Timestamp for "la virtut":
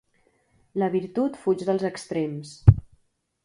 0.83-1.39